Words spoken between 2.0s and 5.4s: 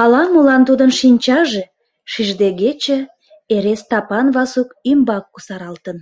шиждегече, эре Стапан Васук ӱмбак